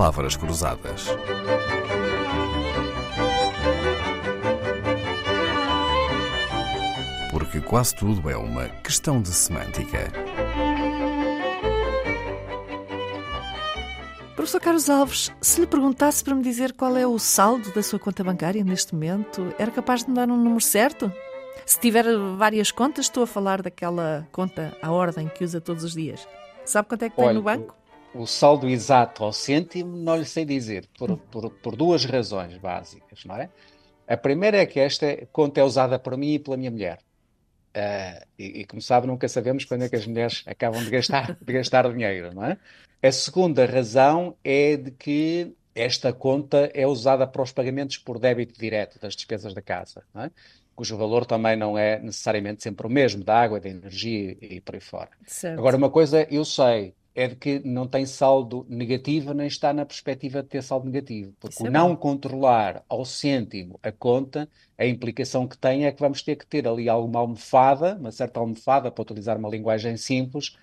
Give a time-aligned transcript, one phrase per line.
[0.00, 1.08] palavras cruzadas.
[7.30, 10.10] Porque quase tudo é uma questão de semântica.
[14.34, 17.98] Professor Carlos Alves, se lhe perguntasse para me dizer qual é o saldo da sua
[17.98, 21.12] conta bancária neste momento, era capaz de me dar um número certo?
[21.66, 22.06] Se tiver
[22.38, 26.26] várias contas, estou a falar daquela conta à ordem que usa todos os dias.
[26.64, 27.79] Sabe quanto é que tem Olha, no banco?
[28.14, 33.24] O, saldo exato ao cêntimo não lhe sei dizer, por, por, por duas razões básicas,
[33.24, 33.48] não é?
[34.06, 36.98] A primeira é que esta conta é usada por mim e pela minha mulher.
[37.72, 41.36] Ah, e, e, como sabe, nunca sabemos quando é que as mulheres acabam de gastar,
[41.40, 42.58] de gastar dinheiro, não é?
[43.02, 48.58] A segunda razão é de que esta conta é usada para os pagamentos por débito
[48.58, 50.30] direto das despesas da casa, não é?
[50.80, 54.74] cujo valor também não é necessariamente sempre o mesmo, da água, da energia e por
[54.74, 55.10] aí fora.
[55.26, 55.58] Certo.
[55.58, 59.84] Agora, uma coisa eu sei, é de que não tem saldo negativo, nem está na
[59.84, 61.34] perspectiva de ter saldo negativo.
[61.40, 66.00] Porque é o não controlar ao cêntimo a conta, a implicação que tem é que
[66.00, 70.56] vamos ter que ter ali alguma almofada, uma certa almofada, para utilizar uma linguagem simples,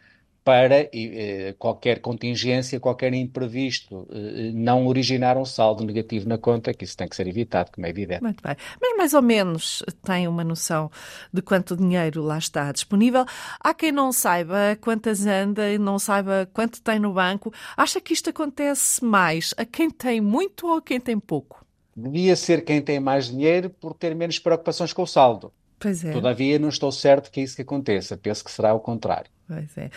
[0.47, 6.85] para eh, qualquer contingência, qualquer imprevisto, eh, não originar um saldo negativo na conta, que
[6.85, 8.23] isso tem que ser evitado, como é evidente.
[8.23, 8.55] Muito bem.
[8.81, 10.89] Mas mais ou menos tem uma noção
[11.33, 13.25] de quanto dinheiro lá está disponível.
[13.59, 17.53] Há quem não saiba quantas anda não saiba quanto tem no banco.
[17.75, 21.65] Acha que isto acontece mais a quem tem muito ou a quem tem pouco?
[21.93, 25.51] Devia ser quem tem mais dinheiro por ter menos preocupações com o saldo.
[25.77, 26.13] Pois é.
[26.13, 28.15] Todavia, não estou certo que é isso que aconteça.
[28.15, 29.29] Penso que será o contrário.
[29.47, 29.89] Pois é.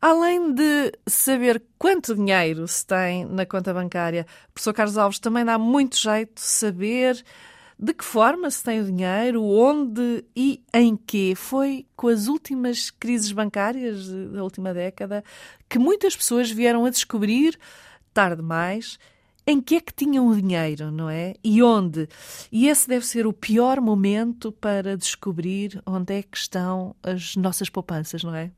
[0.00, 5.58] Além de saber quanto dinheiro se tem na conta bancária, professor Carlos Alves também dá
[5.58, 7.22] muito jeito saber
[7.78, 11.34] de que forma se tem o dinheiro, onde e em que.
[11.34, 15.22] Foi com as últimas crises bancárias da última década
[15.68, 17.58] que muitas pessoas vieram a descobrir,
[18.12, 18.98] tarde demais,
[19.46, 21.34] em que é que tinham o dinheiro, não é?
[21.44, 22.08] E onde?
[22.50, 27.68] E esse deve ser o pior momento para descobrir onde é que estão as nossas
[27.68, 28.50] poupanças, não é?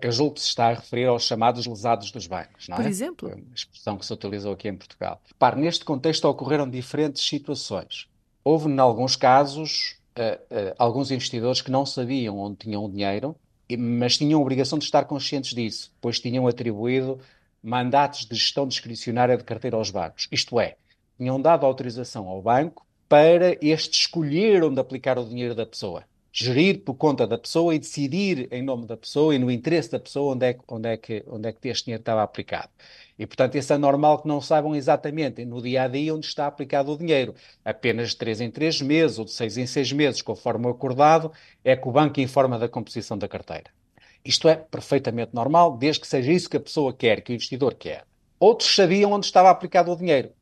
[0.00, 2.88] Eu julgo que se está a referir aos chamados lesados dos bancos, não Por é?
[2.88, 3.28] exemplo?
[3.28, 5.20] Foi uma expressão que se utilizou aqui em Portugal.
[5.56, 8.08] Neste contexto ocorreram diferentes situações.
[8.42, 13.36] Houve, em alguns casos, eh, eh, alguns investidores que não sabiam onde tinham o dinheiro,
[13.78, 17.20] mas tinham a obrigação de estar conscientes disso, pois tinham atribuído
[17.62, 20.28] mandatos de gestão discricionária de carteira aos bancos.
[20.30, 20.76] Isto é,
[21.18, 26.04] tinham dado autorização ao banco para este escolher onde aplicar o dinheiro da pessoa.
[26.36, 30.00] Gerir por conta da pessoa e decidir em nome da pessoa e no interesse da
[30.00, 32.70] pessoa onde é, onde é, que, onde é que este dinheiro estava aplicado.
[33.16, 36.48] E, portanto, isso é normal que não saibam exatamente no dia a dia onde está
[36.48, 37.36] aplicado o dinheiro.
[37.64, 41.30] Apenas de 3 em 3 meses ou de 6 em 6 meses, conforme o acordado,
[41.62, 43.70] é que o banco informa da composição da carteira.
[44.24, 47.74] Isto é perfeitamente normal, desde que seja isso que a pessoa quer, que o investidor
[47.74, 48.04] quer.
[48.40, 50.32] Outros sabiam onde estava aplicado o dinheiro.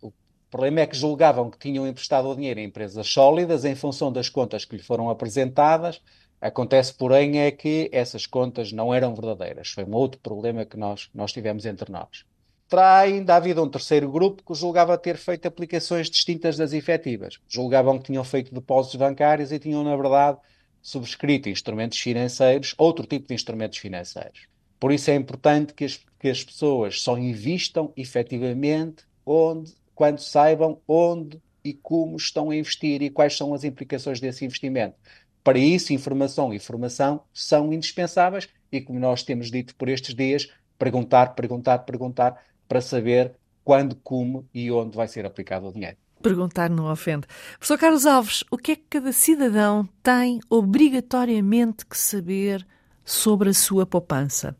[0.52, 4.28] Problema é que julgavam que tinham emprestado o dinheiro a empresas sólidas em função das
[4.28, 6.02] contas que lhe foram apresentadas.
[6.38, 9.70] Acontece, porém, é que essas contas não eram verdadeiras.
[9.70, 12.26] Foi um outro problema que nós, nós tivemos entre nós.
[12.68, 17.38] Terá ainda havido um terceiro grupo que julgava ter feito aplicações distintas das efetivas.
[17.48, 20.36] Julgavam que tinham feito depósitos bancários e tinham, na verdade,
[20.82, 24.48] subscrito instrumentos financeiros, outro tipo de instrumentos financeiros.
[24.78, 30.80] Por isso é importante que as, que as pessoas só invistam efetivamente onde, quando saibam
[30.86, 34.96] onde e como estão a investir e quais são as implicações desse investimento.
[35.44, 40.48] Para isso, informação e formação são indispensáveis e, como nós temos dito por estes dias,
[40.78, 45.96] perguntar, perguntar, perguntar para saber quando, como e onde vai ser aplicado o dinheiro.
[46.22, 47.26] Perguntar não ofende.
[47.58, 52.64] Professor Carlos Alves, o que é que cada cidadão tem obrigatoriamente que saber
[53.04, 54.56] sobre a sua poupança?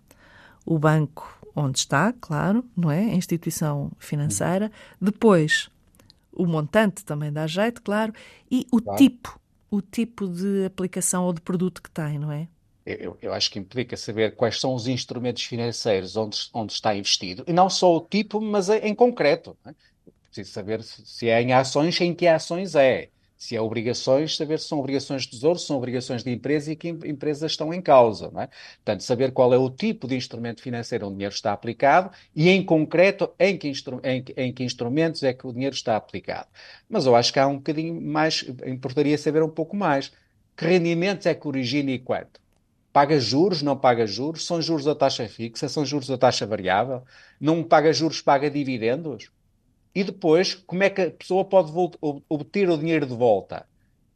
[0.66, 3.00] O banco onde está, claro, não é?
[3.00, 4.70] A instituição financeira.
[5.00, 5.68] Depois,
[6.32, 8.12] o montante também dá jeito, claro.
[8.50, 8.98] E o Claro.
[8.98, 9.40] tipo,
[9.70, 12.48] o tipo de aplicação ou de produto que tem, não é?
[12.84, 17.44] Eu, eu acho que implica saber quais são os instrumentos financeiros onde, onde está investido,
[17.46, 19.56] e não só o tipo, mas em, em concreto.
[19.64, 19.74] não é?
[20.24, 23.11] Preciso saber se, se é em ações, em que ações é.
[23.44, 26.76] Se é obrigações, saber se são obrigações de tesouro, se são obrigações de empresa e
[26.76, 28.30] que em- empresas estão em causa.
[28.30, 28.48] Não é?
[28.76, 32.48] Portanto, saber qual é o tipo de instrumento financeiro onde o dinheiro está aplicado e,
[32.48, 33.72] em concreto, em que,
[34.04, 36.48] em em que instrumentos é que o dinheiro está aplicado.
[36.88, 40.12] Mas eu acho que há um bocadinho mais, importaria saber um pouco mais.
[40.56, 42.40] Que rendimentos é que origina e quanto?
[42.92, 44.46] Paga juros, não paga juros?
[44.46, 45.68] São juros da taxa fixa?
[45.68, 47.04] São juros da taxa variável?
[47.40, 49.30] Não paga juros, paga dividendos?
[49.94, 51.72] E depois, como é que a pessoa pode
[52.28, 53.68] obter o dinheiro de volta?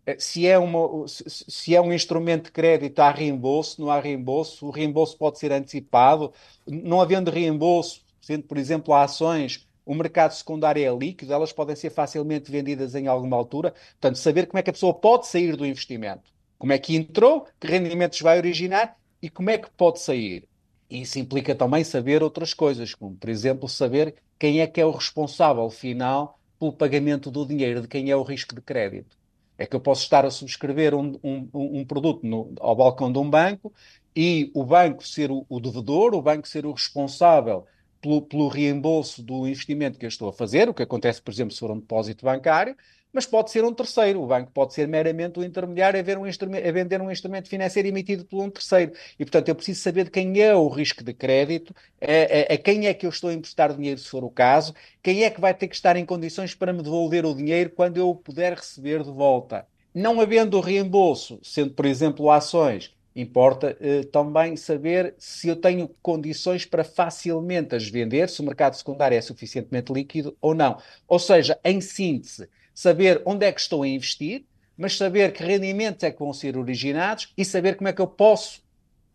[0.06, 4.66] Eh, Se é, uma, se é um instrumento de crédito, há reembolso, não há reembolso,
[4.66, 6.32] o reembolso pode ser antecipado.
[6.66, 11.90] Não havendo reembolso, sendo, por exemplo, ações, o mercado secundário é líquido, elas podem ser
[11.90, 13.72] facilmente vendidas em alguma altura.
[14.00, 16.30] Portanto, saber como é que a pessoa pode sair do investimento.
[16.58, 20.48] Como é que entrou, que rendimentos vai originar e como é que pode sair.
[20.88, 24.90] Isso implica também saber outras coisas, como, por exemplo, saber quem é que é o
[24.90, 29.16] responsável final pelo pagamento do dinheiro, de quem é o risco de crédito.
[29.58, 33.18] É que eu posso estar a subscrever um, um, um produto no, ao balcão de
[33.18, 33.72] um banco
[34.14, 37.66] e o banco ser o, o devedor, o banco ser o responsável
[38.00, 41.52] pelo, pelo, reembolso do investimento que eu estou a fazer, o que acontece, por exemplo,
[41.52, 42.76] se for um depósito bancário,
[43.16, 44.22] mas pode ser um terceiro.
[44.22, 48.26] O banco pode ser meramente o intermediário a, um a vender um instrumento financeiro emitido
[48.26, 48.92] por um terceiro.
[49.18, 52.58] E, portanto, eu preciso saber de quem é o risco de crédito, a, a, a,
[52.58, 55.40] quem é que eu estou a emprestar dinheiro, se for o caso, quem é que
[55.40, 58.52] vai ter que estar em condições para me devolver o dinheiro quando eu o puder
[58.52, 59.66] receber de volta.
[59.94, 66.66] Não havendo reembolso, sendo, por exemplo, ações, Importa eh, também saber se eu tenho condições
[66.66, 70.76] para facilmente as vender, se o mercado secundário é suficientemente líquido ou não.
[71.08, 72.46] Ou seja, em síntese,
[72.76, 74.44] saber onde é que estou a investir,
[74.76, 78.06] mas saber que rendimentos é que vão ser originados e saber como é que eu
[78.06, 78.60] posso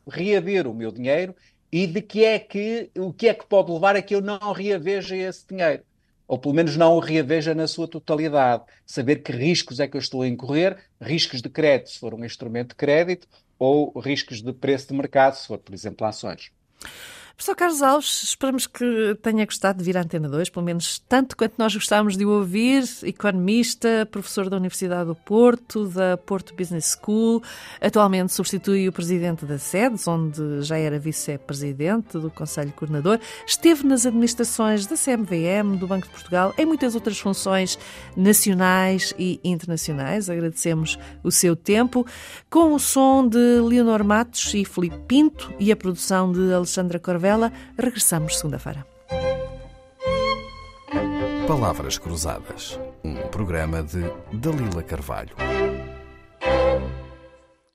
[0.10, 1.36] reaver o meu dinheiro
[1.72, 4.52] e de que é que, o que é que pode levar a que eu não
[4.52, 5.84] reaveja esse dinheiro.
[6.28, 8.64] Ou pelo menos não o reaveja na sua totalidade.
[8.84, 12.26] Saber que riscos é que eu estou a incorrer, riscos de crédito, se for um
[12.26, 13.28] instrumento de crédito,
[13.60, 16.52] ou riscos de preço de mercado, se for, por exemplo, ações.
[17.42, 21.36] Professor Carlos Alves, esperamos que tenha gostado de vir à Antena 2, pelo menos tanto
[21.36, 22.84] quanto nós gostámos de o ouvir.
[23.02, 27.42] Economista, professor da Universidade do Porto, da Porto Business School,
[27.82, 33.20] atualmente substitui o presidente da SEDES, onde já era vice-presidente do Conselho Coordenador.
[33.44, 37.76] Esteve nas administrações da CMVM, do Banco de Portugal, em muitas outras funções
[38.16, 40.30] nacionais e internacionais.
[40.30, 42.06] Agradecemos o seu tempo.
[42.52, 47.31] Com o som de Leonor Matos e Felipe Pinto e a produção de Alexandra Corvel
[47.78, 48.86] regressamos segunda-feira.
[51.48, 54.02] Palavras Cruzadas, um programa de
[54.34, 55.36] Dalila Carvalho.